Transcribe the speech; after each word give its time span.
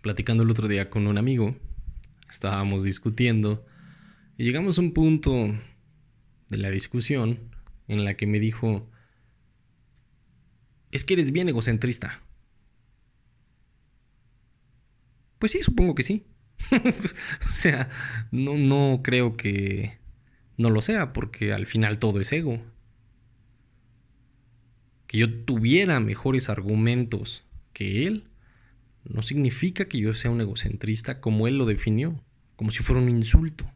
platicando 0.00 0.42
el 0.42 0.50
otro 0.50 0.68
día 0.68 0.90
con 0.90 1.06
un 1.06 1.18
amigo, 1.18 1.56
estábamos 2.28 2.84
discutiendo 2.84 3.64
y 4.36 4.44
llegamos 4.44 4.78
a 4.78 4.82
un 4.82 4.92
punto 4.92 5.54
de 6.48 6.56
la 6.56 6.70
discusión 6.70 7.38
en 7.88 8.04
la 8.04 8.14
que 8.14 8.26
me 8.26 8.38
dijo, 8.38 8.88
es 10.92 11.04
que 11.04 11.14
eres 11.14 11.32
bien 11.32 11.48
egocentrista. 11.48 12.22
Pues 15.38 15.52
sí, 15.52 15.62
supongo 15.62 15.94
que 15.94 16.02
sí. 16.02 16.26
o 17.48 17.52
sea, 17.52 17.88
no, 18.30 18.54
no 18.56 19.00
creo 19.02 19.36
que 19.36 19.98
no 20.56 20.70
lo 20.70 20.82
sea, 20.82 21.12
porque 21.12 21.52
al 21.52 21.66
final 21.66 21.98
todo 21.98 22.20
es 22.20 22.32
ego. 22.32 22.60
Que 25.06 25.18
yo 25.18 25.44
tuviera 25.44 26.00
mejores 26.00 26.48
argumentos 26.50 27.44
que 27.72 28.06
él, 28.06 28.27
no 29.08 29.22
significa 29.22 29.86
que 29.86 29.98
yo 29.98 30.14
sea 30.14 30.30
un 30.30 30.40
egocentrista 30.40 31.20
como 31.20 31.48
él 31.48 31.56
lo 31.56 31.66
definió, 31.66 32.22
como 32.56 32.70
si 32.70 32.82
fuera 32.82 33.02
un 33.02 33.08
insulto. 33.08 33.70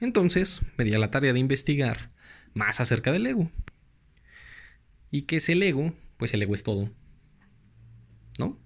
Entonces 0.00 0.60
me 0.76 0.84
di 0.84 0.94
a 0.94 0.98
la 0.98 1.10
tarea 1.10 1.32
de 1.32 1.40
investigar 1.40 2.12
más 2.54 2.80
acerca 2.80 3.12
del 3.12 3.26
ego. 3.26 3.50
¿Y 5.10 5.22
qué 5.22 5.36
es 5.36 5.48
el 5.48 5.62
ego? 5.62 5.94
Pues 6.18 6.34
el 6.34 6.42
ego 6.42 6.54
es 6.54 6.62
todo. 6.62 6.90
¿No? 8.38 8.58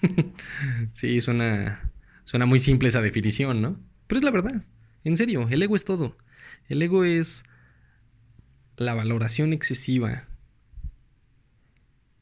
sí, 0.92 1.20
suena, 1.20 1.92
suena 2.24 2.46
muy 2.46 2.58
simple 2.58 2.88
esa 2.88 3.02
definición, 3.02 3.60
¿no? 3.60 3.78
Pero 4.06 4.18
es 4.18 4.24
la 4.24 4.30
verdad. 4.30 4.64
En 5.04 5.16
serio, 5.16 5.46
el 5.50 5.62
ego 5.62 5.76
es 5.76 5.84
todo. 5.84 6.16
El 6.68 6.82
ego 6.82 7.04
es 7.04 7.44
la 8.76 8.94
valoración 8.94 9.52
excesiva 9.52 10.26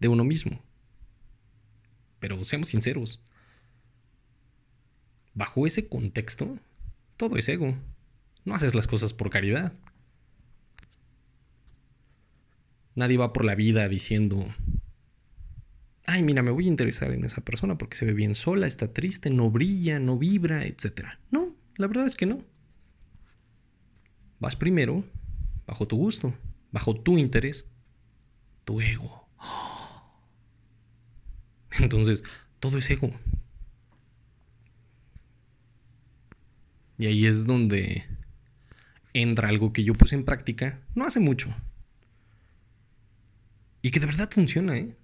de 0.01 0.09
uno 0.09 0.25
mismo. 0.25 0.63
Pero 2.21 2.43
seamos 2.45 2.69
sinceros. 2.69 3.23
Bajo 5.35 5.67
ese 5.67 5.89
contexto, 5.89 6.59
todo 7.17 7.37
es 7.37 7.49
ego. 7.49 7.75
No 8.45 8.55
haces 8.55 8.75
las 8.75 8.87
cosas 8.87 9.13
por 9.13 9.31
caridad. 9.31 9.73
Nadie 12.95 13.17
va 13.17 13.33
por 13.33 13.45
la 13.45 13.55
vida 13.55 13.89
diciendo, 13.89 14.45
ay, 16.07 16.23
mira, 16.23 16.43
me 16.43 16.51
voy 16.51 16.65
a 16.65 16.69
interesar 16.69 17.13
en 17.13 17.25
esa 17.25 17.43
persona 17.43 17.79
porque 17.79 17.97
se 17.97 18.07
ve 18.07 18.15
bien 18.15 18.35
sola, 18.35 18.67
está 18.67 18.93
triste, 18.93 19.31
no 19.31 19.51
brilla, 19.51 20.01
no 20.01 20.19
vibra, 20.19 20.65
etc. 20.65 21.07
No, 21.31 21.55
la 21.77 21.87
verdad 21.87 22.07
es 22.07 22.17
que 22.17 22.27
no. 22.27 22.45
Vas 24.41 24.57
primero 24.57 25.05
bajo 25.67 25.87
tu 25.87 25.97
gusto, 25.97 26.35
bajo 26.73 26.99
tu 26.99 27.19
interés, 27.19 27.67
tu 28.65 28.81
ego. 28.81 29.28
Entonces, 31.79 32.25
todo 32.61 32.79
es 32.79 32.91
ego. 32.91 33.13
Y 36.99 37.07
ahí 37.07 37.27
es 37.27 37.47
donde 37.47 38.05
entra 39.13 39.49
algo 39.49 39.73
que 39.73 39.85
yo 39.85 39.95
puse 39.95 40.15
en 40.17 40.25
práctica 40.25 40.81
no 40.95 41.05
hace 41.05 41.21
mucho. 41.21 41.55
Y 43.83 43.91
que 43.91 44.01
de 44.01 44.07
verdad 44.07 44.29
funciona, 44.33 44.77
¿eh? 44.77 44.97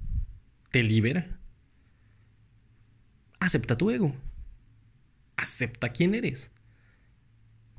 Te 0.71 0.83
libera. 0.83 1.39
Acepta 3.39 3.79
tu 3.79 3.91
ego. 3.91 4.15
Acepta 5.37 5.91
quién 5.91 6.15
eres. 6.15 6.53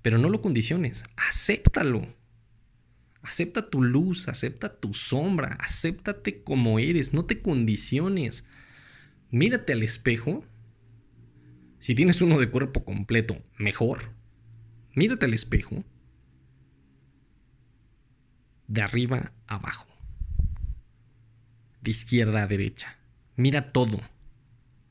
Pero 0.02 0.18
no 0.18 0.30
lo 0.30 0.42
condiciones. 0.42 1.04
Acéptalo. 1.18 2.08
Acepta 3.22 3.70
tu 3.70 3.82
luz, 3.82 4.28
acepta 4.28 4.80
tu 4.80 4.94
sombra, 4.94 5.58
acéptate 5.59 6.44
como 6.44 6.78
eres, 6.78 7.12
no 7.12 7.26
te 7.26 7.42
condiciones. 7.42 8.48
Mírate 9.31 9.73
al 9.73 9.84
espejo. 9.84 10.44
Si 11.80 11.95
tienes 11.95 12.22
uno 12.22 12.40
de 12.40 12.50
cuerpo 12.50 12.84
completo, 12.84 13.42
mejor. 13.58 14.12
Mírate 14.94 15.26
al 15.26 15.34
espejo. 15.34 15.84
De 18.68 18.81
arriba 18.81 19.34
a 19.47 19.56
abajo 19.56 19.96
de 21.86 21.91
izquierda 21.91 22.44
a 22.44 22.47
derecha. 22.47 22.97
Mira 23.38 23.68
todo, 23.68 24.02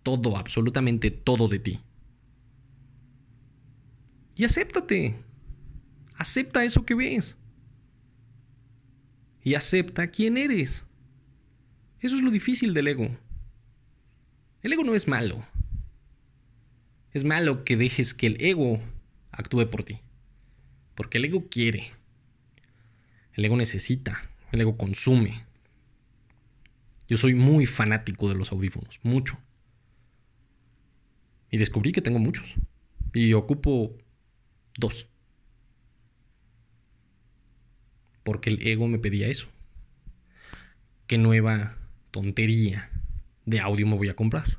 todo, 0.03 0.37
absolutamente 0.37 1.11
todo 1.11 1.49
de 1.49 1.59
ti. 1.59 1.81
Y 4.37 4.45
acéptate. 4.45 5.17
Acepta 6.17 6.65
eso 6.65 6.87
que 6.87 6.95
ves. 6.95 7.37
Y 9.43 9.55
acepta 9.55 10.07
quién 10.07 10.37
eres. 10.37 10.85
Eso 11.99 12.17
es 12.17 12.23
lo 12.23 12.31
difícil 12.31 12.73
del 12.75 12.89
ego. 12.89 13.19
El 14.65 14.73
ego 14.73 14.83
no 14.83 14.95
es 14.95 15.09
malo. 15.09 15.47
Es 17.13 17.23
malo 17.23 17.65
que 17.67 17.77
dejes 17.77 18.15
que 18.15 18.27
el 18.27 18.41
ego 18.41 18.81
actúe 19.31 19.69
por 19.69 19.85
ti. 19.85 20.01
Porque 20.95 21.19
el 21.19 21.27
ego 21.27 21.51
quiere. 21.51 21.91
El 23.35 23.45
ego 23.45 23.59
necesita. 23.59 24.31
El 24.53 24.63
ego 24.63 24.79
consume. 24.79 25.45
Yo 27.07 27.19
soy 27.19 27.35
muy 27.35 27.67
fanático 27.67 28.27
de 28.27 28.37
los 28.37 28.53
audífonos, 28.53 29.01
mucho. 29.03 29.39
Y 31.51 31.59
descubrí 31.59 31.93
que 31.93 32.01
tengo 32.01 32.19
muchos. 32.19 32.55
Y 33.13 33.35
ocupo 33.35 33.95
dos. 34.79 35.09
Porque 38.23 38.49
el 38.49 38.67
ego 38.67 38.89
me 38.89 38.99
pedía 38.99 39.29
eso. 39.29 39.49
¿Qué 41.07 41.19
nueva 41.19 41.77
tontería 42.11 42.91
de 43.47 43.61
audio 43.61 43.87
me 43.87 43.97
voy 43.97 44.09
a 44.09 44.17
comprar? 44.17 44.59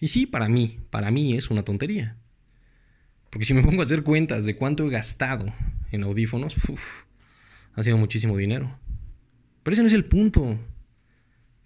Y 0.00 0.08
sí, 0.08 0.26
para 0.26 0.48
mí, 0.48 0.78
para 0.90 1.10
mí 1.10 1.36
es 1.36 1.50
una 1.50 1.64
tontería. 1.64 2.16
Porque 3.30 3.44
si 3.44 3.54
me 3.54 3.62
pongo 3.62 3.82
a 3.82 3.84
hacer 3.84 4.02
cuentas 4.02 4.44
de 4.44 4.56
cuánto 4.56 4.86
he 4.86 4.90
gastado 4.90 5.46
en 5.90 6.02
audífonos, 6.04 6.54
ha 7.74 7.82
sido 7.82 7.98
muchísimo 7.98 8.36
dinero. 8.36 8.78
Pero 9.62 9.72
ese 9.72 9.82
no 9.82 9.88
es 9.88 9.94
el 9.94 10.04
punto. 10.04 10.58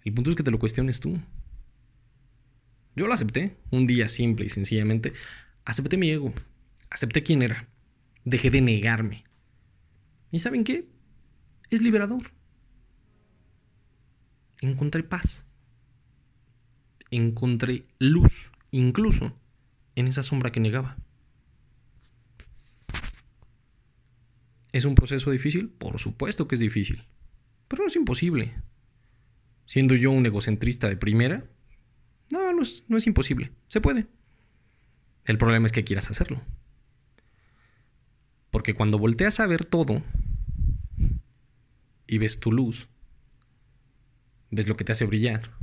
El 0.03 0.13
punto 0.13 0.29
es 0.29 0.35
que 0.35 0.43
te 0.43 0.51
lo 0.51 0.59
cuestiones 0.59 0.99
tú. 0.99 1.19
Yo 2.95 3.07
lo 3.07 3.13
acepté, 3.13 3.55
un 3.71 3.87
día 3.87 4.07
simple 4.07 4.45
y 4.45 4.49
sencillamente. 4.49 5.13
Acepté 5.65 5.97
mi 5.97 6.11
ego, 6.11 6.33
acepté 6.89 7.23
quién 7.23 7.41
era, 7.41 7.67
dejé 8.25 8.49
de 8.49 8.61
negarme. 8.61 9.23
¿Y 10.31 10.39
saben 10.39 10.63
qué? 10.63 10.87
Es 11.69 11.81
liberador. 11.81 12.31
Encontré 14.61 15.03
paz. 15.03 15.45
Encontré 17.15 17.85
luz, 17.99 18.51
incluso 18.71 19.37
en 19.95 20.07
esa 20.07 20.23
sombra 20.23 20.51
que 20.51 20.59
negaba. 20.59 20.97
¿Es 24.71 24.85
un 24.85 24.95
proceso 24.95 25.29
difícil? 25.29 25.69
Por 25.69 25.99
supuesto 25.99 26.47
que 26.47 26.55
es 26.55 26.61
difícil, 26.61 27.05
pero 27.67 27.83
no 27.83 27.87
es 27.87 27.95
imposible 27.95 28.53
siendo 29.65 29.95
yo 29.95 30.11
un 30.11 30.25
egocentrista 30.25 30.89
de 30.89 30.97
primera, 30.97 31.45
no, 32.29 32.53
no 32.53 32.61
es, 32.61 32.83
no 32.87 32.97
es 32.97 33.07
imposible, 33.07 33.51
se 33.67 33.81
puede. 33.81 34.07
El 35.25 35.37
problema 35.37 35.65
es 35.65 35.71
que 35.71 35.83
quieras 35.83 36.11
hacerlo. 36.11 36.41
Porque 38.51 38.73
cuando 38.73 38.99
volteas 38.99 39.39
a 39.39 39.47
ver 39.47 39.65
todo 39.65 40.03
y 42.07 42.17
ves 42.17 42.39
tu 42.39 42.51
luz, 42.51 42.87
ves 44.51 44.67
lo 44.67 44.77
que 44.77 44.83
te 44.83 44.91
hace 44.91 45.05
brillar, 45.05 45.57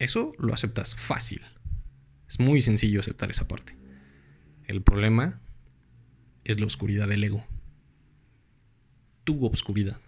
eso 0.00 0.32
lo 0.38 0.54
aceptas 0.54 0.96
fácil. 0.96 1.42
Es 2.26 2.40
muy 2.40 2.60
sencillo 2.60 3.00
aceptar 3.00 3.30
esa 3.30 3.46
parte. 3.46 3.76
El 4.64 4.82
problema 4.82 5.40
es 6.42 6.58
la 6.58 6.66
oscuridad 6.66 7.06
del 7.06 7.22
ego. 7.22 7.44
Tu 9.24 9.44
obscuridad. 9.44 10.00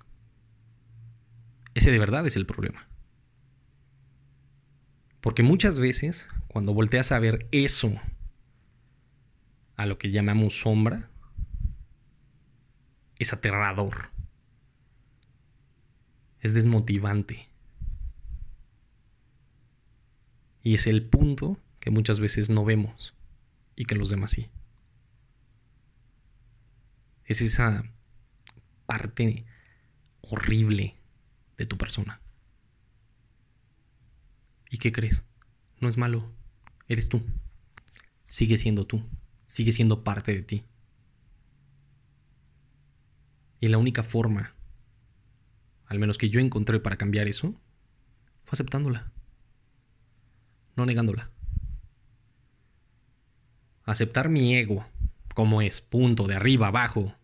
Ese 1.74 1.90
de 1.90 1.98
verdad 1.98 2.26
es 2.26 2.36
el 2.36 2.46
problema. 2.46 2.88
Porque 5.20 5.42
muchas 5.42 5.78
veces, 5.78 6.28
cuando 6.48 6.72
volteas 6.72 7.12
a 7.12 7.18
ver 7.18 7.46
eso, 7.52 7.92
a 9.76 9.84
lo 9.84 9.98
que 9.98 10.10
llamamos 10.10 10.58
sombra, 10.58 11.10
es 13.18 13.32
aterrador. 13.32 14.10
Es 16.40 16.54
desmotivante. 16.54 17.51
Y 20.62 20.74
es 20.74 20.86
el 20.86 21.04
punto 21.04 21.58
que 21.80 21.90
muchas 21.90 22.20
veces 22.20 22.50
no 22.50 22.64
vemos 22.64 23.14
y 23.74 23.84
que 23.84 23.96
los 23.96 24.10
demás 24.10 24.30
sí. 24.30 24.48
Es 27.24 27.40
esa 27.40 27.84
parte 28.86 29.44
horrible 30.20 30.96
de 31.56 31.66
tu 31.66 31.76
persona. 31.76 32.20
¿Y 34.70 34.78
qué 34.78 34.92
crees? 34.92 35.24
No 35.80 35.88
es 35.88 35.98
malo. 35.98 36.32
Eres 36.88 37.08
tú. 37.08 37.22
Sigue 38.26 38.56
siendo 38.56 38.86
tú. 38.86 39.02
Sigue 39.46 39.72
siendo 39.72 40.04
parte 40.04 40.32
de 40.32 40.42
ti. 40.42 40.64
Y 43.60 43.68
la 43.68 43.78
única 43.78 44.02
forma, 44.02 44.54
al 45.86 45.98
menos 45.98 46.18
que 46.18 46.30
yo 46.30 46.40
encontré 46.40 46.80
para 46.80 46.96
cambiar 46.96 47.28
eso, 47.28 47.54
fue 48.44 48.54
aceptándola. 48.54 49.12
No 50.76 50.86
negándola. 50.86 51.30
Aceptar 53.84 54.28
mi 54.28 54.56
ego 54.56 54.86
como 55.34 55.62
es, 55.62 55.80
punto, 55.80 56.26
de 56.26 56.34
arriba 56.34 56.68
abajo, 56.68 57.14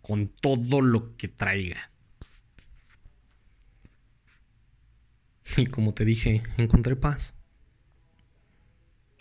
con 0.00 0.28
todo 0.28 0.80
lo 0.80 1.16
que 1.16 1.28
traiga. 1.28 1.90
Y 5.56 5.66
como 5.66 5.94
te 5.94 6.04
dije, 6.04 6.42
encontré 6.56 6.96
paz. 6.96 7.34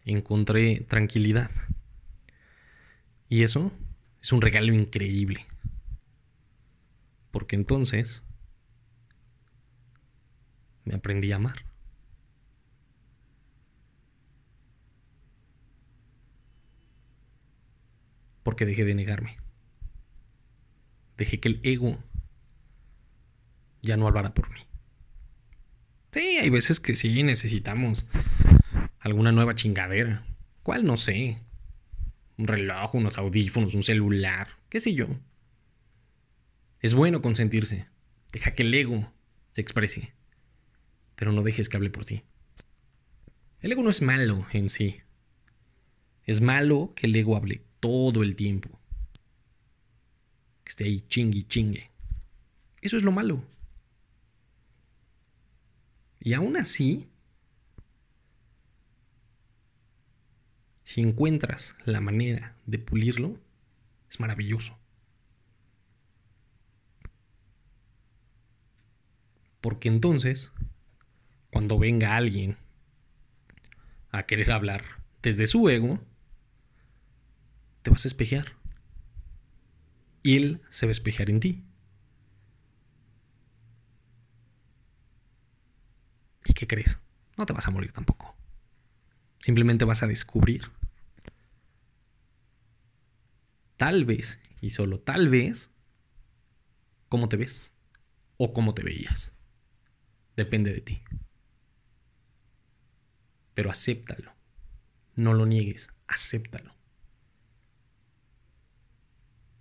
Encontré 0.06 0.81
tranquilidad. 0.81 1.50
Y 3.29 3.44
eso 3.44 3.71
es 4.21 4.31
un 4.31 4.41
regalo 4.41 4.73
increíble. 4.73 5.45
Porque 7.31 7.56
entonces 7.56 8.23
me 10.83 10.95
aprendí 10.95 11.31
a 11.31 11.38
amar. 11.38 11.65
Porque 18.45 18.68
dejé 18.68 18.86
de 18.86 18.94
negarme. 18.94 19.39
Dejé 21.18 21.39
que 21.39 21.47
el 21.47 21.59
ego 21.63 21.97
ya 23.81 23.97
no 23.97 24.06
hablara 24.06 24.36
por 24.36 24.51
mí. 24.51 24.59
Sí, 26.12 26.38
hay 26.38 26.51
veces 26.51 26.80
que 26.80 26.95
sí 26.95 27.24
necesitamos 27.24 28.06
alguna 29.00 29.31
nueva 29.31 29.56
chingadera. 29.56 30.27
¿Cuál? 30.62 30.86
No 30.86 30.95
sé. 30.95 31.39
Un 32.38 32.45
reloj, 32.45 32.94
unos 32.94 33.18
audífonos, 33.18 33.74
un 33.74 33.81
celular, 33.81 34.50
qué 34.69 34.80
sé 34.80 34.94
yo. 34.94 35.07
Es 36.81 36.94
bueno 36.94 37.24
consentirse. 37.24 37.88
Deja 38.31 38.53
que 38.53 38.62
el 38.62 38.75
ego 38.75 39.12
se 39.50 39.62
exprese. 39.62 40.13
Pero 41.15 41.31
no 41.31 41.41
dejes 41.41 41.68
que 41.68 41.77
hable 41.77 41.89
por 41.89 42.06
ti. 42.06 42.21
El 43.59 43.71
ego 43.71 43.81
no 43.81 43.89
es 43.89 44.03
malo 44.03 44.45
en 44.53 44.69
sí. 44.69 45.01
Es 46.25 46.41
malo 46.41 46.94
que 46.95 47.07
el 47.07 47.15
ego 47.15 47.36
hable 47.36 47.64
todo 47.86 48.24
el 48.24 48.36
tiempo. 48.36 48.68
Que 50.64 50.70
esté 50.70 50.86
ahí 50.86 51.02
chingue 51.02 51.48
chingue. 51.48 51.92
Eso 52.82 52.98
es 52.98 53.04
lo 53.04 53.12
malo. 53.12 53.44
Y 56.20 56.34
aún 56.34 56.58
así, 56.58 57.08
si 60.82 61.02
encuentras 61.02 61.76
la 61.86 62.02
manera 62.02 62.56
de 62.66 62.80
pulirlo, 62.80 63.38
es 64.10 64.20
maravilloso. 64.20 64.76
Porque 69.62 69.90
entonces, 69.90 70.52
cuando 71.52 71.78
venga 71.78 72.16
alguien 72.16 72.58
a 74.10 74.26
querer 74.26 74.52
hablar 74.52 74.84
desde 75.22 75.46
su 75.46 75.70
ego, 75.70 76.00
te 77.86 77.92
vas 77.92 78.04
a 78.04 78.08
espejear. 78.08 78.48
Y 80.24 80.38
él 80.38 80.62
se 80.72 80.88
va 80.88 80.90
a 80.90 80.92
espejear 80.92 81.30
en 81.30 81.40
ti. 81.40 81.64
¿Y 86.46 86.54
qué 86.54 86.66
crees? 86.66 87.00
No 87.38 87.46
te 87.46 87.54
vas 87.54 87.68
a 87.68 87.70
morir 87.70 87.92
tampoco. 87.92 88.36
Simplemente 89.40 89.86
vas 89.86 90.02
a 90.02 90.08
descubrir. 90.08 90.72
Tal 93.78 94.04
vez, 94.04 94.40
y 94.62 94.72
solo 94.72 95.00
tal 95.00 95.30
vez, 95.30 95.70
cómo 97.08 97.30
te 97.30 97.38
ves 97.38 97.72
o 98.38 98.52
cómo 98.52 98.74
te 98.74 98.82
veías. 98.82 99.36
Depende 100.36 100.74
de 100.74 100.82
ti. 100.82 101.04
Pero 103.54 103.70
acéptalo. 103.70 104.34
No 105.14 105.36
lo 105.36 105.46
niegues, 105.46 105.92
acéptalo. 106.08 106.76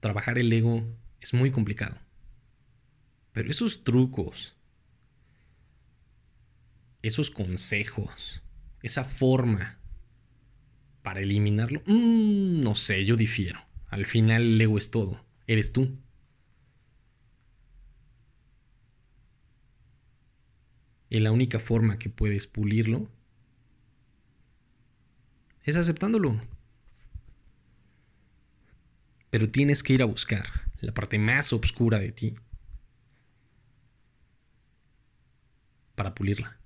Trabajar 0.04 0.36
el 0.36 0.52
ego 0.52 0.84
es 1.18 1.32
muy 1.32 1.50
complicado. 1.50 1.96
Pero 3.32 3.50
esos 3.50 3.84
trucos, 3.84 4.54
esos 7.00 7.30
consejos, 7.30 8.42
esa 8.82 9.04
forma 9.04 9.78
para 11.00 11.20
eliminarlo, 11.20 11.82
mmm, 11.86 12.60
no 12.60 12.74
sé, 12.74 13.06
yo 13.06 13.16
difiero. 13.16 13.58
Al 13.86 14.04
final 14.04 14.42
el 14.42 14.60
ego 14.60 14.76
es 14.76 14.90
todo, 14.90 15.24
eres 15.46 15.72
tú. 15.72 15.96
Y 21.08 21.20
la 21.20 21.32
única 21.32 21.58
forma 21.58 21.98
que 21.98 22.10
puedes 22.10 22.46
pulirlo 22.46 23.08
es 25.62 25.76
aceptándolo. 25.76 26.38
Pero 29.34 29.50
tienes 29.50 29.82
que 29.82 29.94
ir 29.94 30.00
a 30.00 30.04
buscar 30.04 30.46
la 30.81 30.94
parte 30.94 31.19
más 31.19 31.52
oscura 31.52 31.98
de 31.98 32.12
ti 32.12 32.36
para 35.96 36.14
pulirla. 36.14 36.56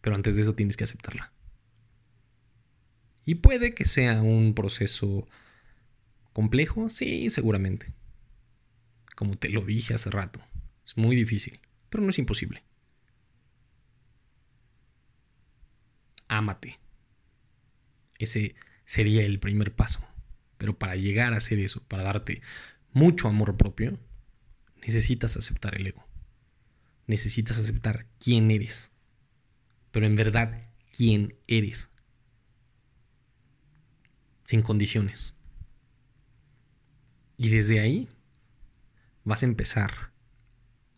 Pero 0.00 0.14
antes 0.14 0.36
de 0.36 0.42
eso 0.42 0.54
tienes 0.54 0.76
que 0.76 0.84
aceptarla. 0.84 1.32
Y 3.24 3.34
puede 3.34 3.74
que 3.74 3.84
sea 3.84 4.22
un 4.22 4.54
proceso 4.54 5.26
complejo, 6.32 6.88
sí, 6.88 7.30
seguramente. 7.30 7.92
Como 9.16 9.36
te 9.36 9.48
lo 9.48 9.62
dije 9.62 9.94
hace 9.94 10.08
rato, 10.08 10.38
es 10.84 10.96
muy 10.96 11.16
difícil, 11.16 11.58
pero 11.90 12.04
no 12.04 12.10
es 12.10 12.18
imposible. 12.20 12.62
ámate. 16.28 16.78
Ese 18.20 18.54
sería 18.84 19.24
el 19.24 19.40
primer 19.40 19.74
paso. 19.74 20.11
Pero 20.62 20.78
para 20.78 20.94
llegar 20.94 21.34
a 21.34 21.38
hacer 21.38 21.58
eso, 21.58 21.82
para 21.88 22.04
darte 22.04 22.40
mucho 22.92 23.26
amor 23.26 23.56
propio, 23.56 23.98
necesitas 24.80 25.36
aceptar 25.36 25.74
el 25.74 25.88
ego. 25.88 26.06
Necesitas 27.08 27.58
aceptar 27.58 28.06
quién 28.20 28.48
eres. 28.52 28.92
Pero 29.90 30.06
en 30.06 30.14
verdad, 30.14 30.70
quién 30.96 31.34
eres. 31.48 31.90
Sin 34.44 34.62
condiciones. 34.62 35.34
Y 37.36 37.48
desde 37.48 37.80
ahí 37.80 38.08
vas 39.24 39.42
a 39.42 39.46
empezar 39.46 40.12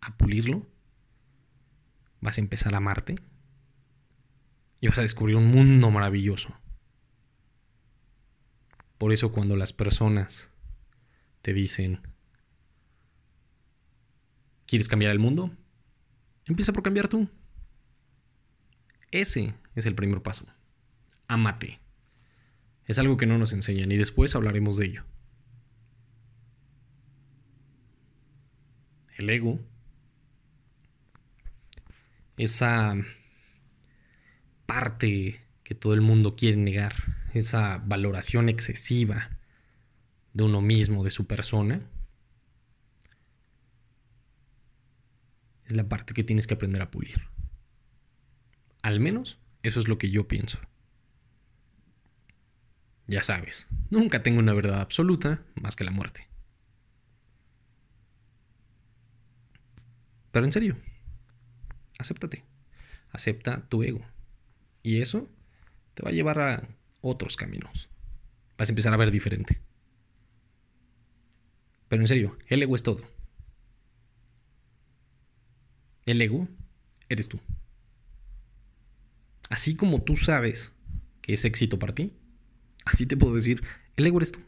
a 0.03 0.15
pulirlo. 0.19 0.69
Vas 2.21 2.37
a 2.37 2.43
empezar 2.43 2.75
a 2.75 2.77
amarte 2.77 3.17
y 4.83 4.89
vas 4.89 4.99
a 4.99 5.01
descubrir 5.01 5.37
un 5.37 5.47
mundo 5.47 5.91
maravilloso. 5.91 6.55
Por 9.05 9.13
eso 9.13 9.33
cuando 9.33 9.55
las 9.55 9.75
personas 9.75 10.51
te 11.43 11.53
dicen, 11.53 12.01
¿quieres 14.67 14.89
cambiar 14.89 15.13
el 15.13 15.19
mundo? 15.19 15.55
Empieza 16.47 16.73
por 16.73 16.83
cambiar 16.83 17.09
tú. 17.09 17.29
Ese 19.11 19.53
es 19.75 19.85
el 19.85 19.95
primer 19.95 20.23
paso. 20.23 20.47
Amate. 21.29 21.81
Es 22.87 22.99
algo 22.99 23.19
que 23.19 23.27
no 23.27 23.37
nos 23.37 23.53
enseñan 23.53 23.93
y 23.93 23.99
después 23.99 24.35
hablaremos 24.35 24.79
de 24.79 24.87
ello. 24.87 25.05
El 29.19 29.29
ego, 29.29 29.61
esa 32.39 32.97
parte 34.65 35.45
que 35.63 35.75
todo 35.75 35.93
el 35.93 36.01
mundo 36.01 36.37
quiere 36.37 36.57
negar, 36.57 37.24
esa 37.35 37.79
valoración 37.79 38.49
excesiva 38.49 39.31
de 40.33 40.45
uno 40.45 40.61
mismo, 40.61 41.05
de 41.05 41.11
su 41.11 41.27
persona, 41.27 41.83
es 45.65 45.75
la 45.75 45.89
parte 45.89 46.15
que 46.15 46.25
tienes 46.25 46.47
que 46.47 46.55
aprender 46.55 46.83
a 46.83 46.91
pulir. 46.91 47.29
Al 48.83 49.01
menos 49.01 49.39
eso 49.63 49.81
es 49.81 49.89
lo 49.89 49.99
que 49.99 50.11
yo 50.11 50.29
pienso. 50.29 50.59
Ya 53.07 53.23
sabes, 53.23 53.69
nunca 53.91 54.23
tengo 54.23 54.39
una 54.39 54.55
verdad 54.55 54.81
absoluta 54.81 55.43
más 55.55 55.77
que 55.77 55.85
la 55.85 55.91
muerte. 55.91 56.29
Pero 60.33 60.47
en 60.47 60.53
serio, 60.53 60.77
acéptate. 61.99 62.45
Acepta 63.11 63.69
tu 63.69 63.83
ego. 63.85 64.05
Y 64.83 65.01
eso 65.01 65.29
te 65.95 66.03
va 66.03 66.11
a 66.11 66.13
llevar 66.13 66.41
a 66.41 66.69
otros 67.05 67.37
caminos. 67.37 67.89
Vas 68.57 68.69
a 68.69 68.73
empezar 68.73 68.93
a 68.93 68.97
ver 68.97 69.11
diferente. 69.11 69.61
Pero 71.89 72.03
en 72.03 72.09
serio, 72.09 72.39
el 72.49 72.63
ego 72.63 72.75
es 72.75 72.83
todo. 72.83 73.03
El 76.07 76.21
ego 76.21 76.49
eres 77.09 77.29
tú. 77.29 77.39
Así 79.51 79.77
como 79.77 80.03
tú 80.03 80.17
sabes 80.17 80.75
que 81.21 81.35
es 81.35 81.45
éxito 81.45 81.79
para 81.79 81.95
ti, 81.95 82.13
así 82.85 83.07
te 83.07 83.17
puedo 83.17 83.35
decir, 83.35 83.63
el 83.97 84.07
ego 84.07 84.19
eres 84.19 84.33
tú. 84.33 84.41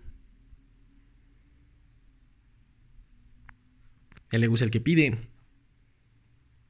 El 4.30 4.44
ego 4.44 4.54
es 4.54 4.62
el 4.62 4.70
que 4.70 4.80
pide. 4.80 5.28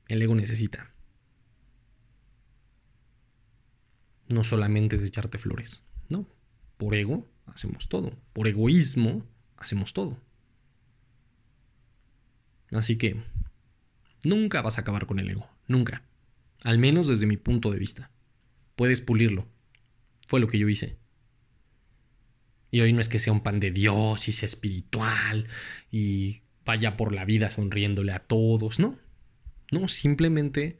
El 0.09 0.21
ego 0.21 0.35
necesita. 0.35 0.96
No 4.37 4.45
solamente 4.45 4.97
es 4.97 5.03
echarte 5.03 5.39
flores. 5.39 5.83
No, 6.11 6.29
por 6.77 6.95
ego 6.95 7.27
hacemos 7.47 7.89
todo. 7.89 8.13
Por 8.35 8.47
egoísmo 8.47 9.27
hacemos 9.57 9.95
todo. 9.95 10.19
Así 12.71 12.97
que 12.99 13.17
nunca 14.25 14.61
vas 14.61 14.77
a 14.77 14.83
acabar 14.83 15.07
con 15.07 15.19
el 15.19 15.31
ego. 15.31 15.49
Nunca. 15.67 16.03
Al 16.65 16.79
menos 16.79 17.09
desde 17.09 17.27
mi 17.27 17.39
punto 17.39 17.71
de 17.71 17.79
vista. 17.79 18.11
Puedes 18.77 19.01
pulirlo. 19.01 19.49
Fue 20.29 20.39
lo 20.39 20.49
que 20.49 20.59
yo 20.59 20.69
hice. 20.69 20.99
Y 22.71 22.83
hoy 22.83 22.93
no 22.93 23.01
es 23.01 23.09
que 23.09 23.19
sea 23.19 23.33
un 23.33 23.43
pan 23.43 23.59
de 23.59 23.71
Dios 23.71 24.29
y 24.29 24.33
sea 24.33 24.47
espiritual 24.47 25.49
y 25.91 26.43
vaya 26.67 26.99
por 26.99 27.15
la 27.15 27.25
vida 27.25 27.49
sonriéndole 27.49 28.13
a 28.13 28.19
todos, 28.19 28.79
no. 28.79 28.99
No, 29.71 29.89
simplemente 29.89 30.79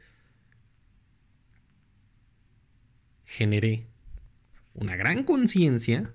generé 3.27 3.87
una 4.75 4.97
gran 4.97 5.25
conciencia 5.25 6.15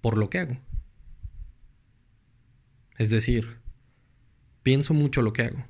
por 0.00 0.16
lo 0.16 0.30
que 0.30 0.38
hago. 0.38 0.58
Es 2.98 3.10
decir, 3.10 3.58
pienso 4.62 4.94
mucho 4.94 5.22
lo 5.22 5.32
que 5.32 5.42
hago. 5.42 5.66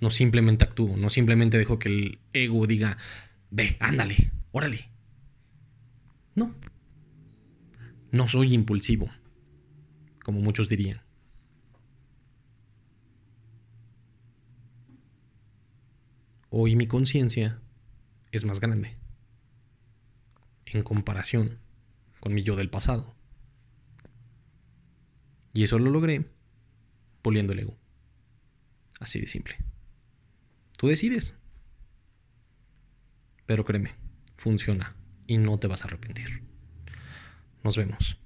No 0.00 0.10
simplemente 0.10 0.64
actúo, 0.64 0.96
no 0.96 1.08
simplemente 1.08 1.56
dejo 1.58 1.78
que 1.78 1.88
el 1.88 2.18
ego 2.32 2.66
diga, 2.66 2.98
ve, 3.50 3.76
ándale, 3.80 4.32
órale. 4.50 4.90
No. 6.34 6.52
No 8.10 8.28
soy 8.28 8.54
impulsivo, 8.54 9.10
como 10.22 10.40
muchos 10.40 10.68
dirían. 10.68 11.00
Hoy 16.56 16.76
mi 16.76 16.86
conciencia 16.86 17.60
es 18.30 18.44
más 18.44 18.60
grande 18.60 18.96
en 20.66 20.84
comparación 20.84 21.58
con 22.20 22.32
mi 22.32 22.44
yo 22.44 22.54
del 22.54 22.70
pasado. 22.70 23.12
Y 25.52 25.64
eso 25.64 25.80
lo 25.80 25.90
logré 25.90 26.30
puliendo 27.22 27.54
el 27.54 27.58
ego. 27.58 27.76
Así 29.00 29.20
de 29.20 29.26
simple. 29.26 29.56
Tú 30.76 30.86
decides. 30.86 31.36
Pero 33.46 33.64
créeme, 33.64 33.96
funciona 34.36 34.94
y 35.26 35.38
no 35.38 35.58
te 35.58 35.66
vas 35.66 35.82
a 35.82 35.88
arrepentir. 35.88 36.44
Nos 37.64 37.76
vemos. 37.76 38.16